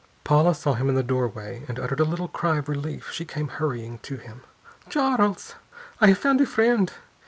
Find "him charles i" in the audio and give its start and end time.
4.17-6.07